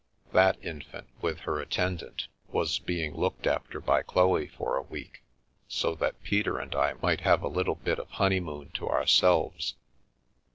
[0.33, 5.21] That infant, with her attend ant, was being looked after by Chloe for a week,
[5.67, 9.75] so that Peter and I might have a little bit of honeymoon to our selves.